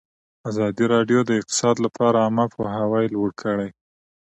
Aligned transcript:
ازادي 0.49 0.85
راډیو 0.93 1.19
د 1.25 1.31
اقتصاد 1.39 1.75
لپاره 1.85 2.17
عامه 2.23 2.45
پوهاوي 2.53 3.05
لوړ 3.15 3.29
کړی. 3.41 3.69